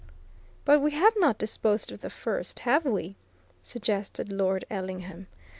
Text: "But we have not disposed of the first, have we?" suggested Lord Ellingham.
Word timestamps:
"But 0.65 0.81
we 0.81 0.89
have 0.93 1.13
not 1.17 1.37
disposed 1.37 1.91
of 1.91 1.99
the 1.99 2.09
first, 2.09 2.57
have 2.57 2.85
we?" 2.85 3.17
suggested 3.61 4.31
Lord 4.31 4.65
Ellingham. 4.67 5.27